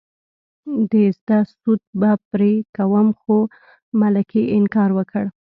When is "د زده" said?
0.91-1.39